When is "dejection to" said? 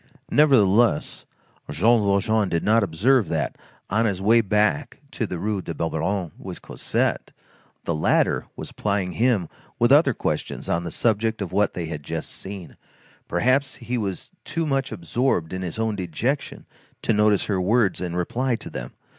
15.95-17.13